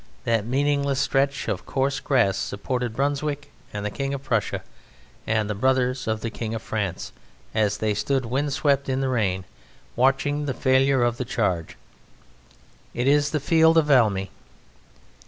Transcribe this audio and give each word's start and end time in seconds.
That 0.23 0.47
meaningless 0.47 0.99
stretch 0.99 1.47
of 1.47 1.67
coarse 1.67 1.99
grass 1.99 2.35
supported 2.35 2.95
Brunswick 2.95 3.51
and 3.71 3.85
the 3.85 3.91
King 3.91 4.15
of 4.15 4.23
Prussia, 4.23 4.63
and 5.27 5.47
the 5.47 5.53
brothers 5.53 6.07
of 6.07 6.21
the 6.21 6.31
King 6.31 6.55
of 6.55 6.63
France, 6.63 7.11
as 7.53 7.77
they 7.77 7.93
stood 7.93 8.25
windswept 8.25 8.89
in 8.89 9.01
the 9.01 9.09
rain, 9.09 9.45
watching 9.95 10.47
the 10.47 10.55
failure 10.55 11.03
of 11.03 11.17
the 11.17 11.23
charge. 11.25 11.77
It 12.95 13.07
is 13.07 13.29
the 13.29 13.39
field 13.39 13.77
of 13.77 13.85
Valmy. 13.85 14.31